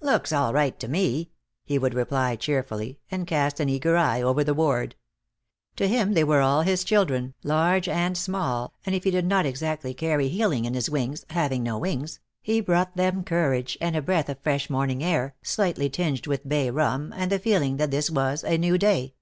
"Looks 0.00 0.32
all 0.32 0.52
right 0.52 0.76
to 0.80 0.88
me," 0.88 1.30
he 1.64 1.78
would 1.78 1.94
reply 1.94 2.34
cheerfully, 2.34 2.98
and 3.12 3.28
cast 3.28 3.60
an 3.60 3.68
eager 3.68 3.96
eye 3.96 4.20
over 4.20 4.42
the 4.42 4.52
ward. 4.52 4.96
To 5.76 5.86
him 5.86 6.14
they 6.14 6.24
were 6.24 6.40
all 6.40 6.62
his 6.62 6.82
children, 6.82 7.34
large 7.44 7.86
and 7.86 8.18
small, 8.18 8.74
and 8.84 8.92
if 8.92 9.04
he 9.04 9.12
did 9.12 9.24
not 9.24 9.46
exactly 9.46 9.94
carry 9.94 10.26
healing 10.26 10.64
in 10.64 10.74
his 10.74 10.90
wings, 10.90 11.24
having 11.30 11.62
no 11.62 11.78
wings, 11.78 12.18
he 12.42 12.60
brought 12.60 12.96
them 12.96 13.22
courage 13.22 13.78
and 13.80 13.94
a 13.94 14.02
breath 14.02 14.28
of 14.28 14.40
fresh 14.40 14.68
morning 14.68 15.00
air, 15.04 15.36
slightly 15.44 15.88
tinged 15.88 16.26
with 16.26 16.48
bay 16.48 16.70
rum, 16.72 17.14
and 17.16 17.30
the 17.30 17.38
feeling 17.38 17.76
that 17.76 17.92
this 17.92 18.10
was 18.10 18.42
a 18.42 18.58
new 18.58 18.78
day. 18.78 19.14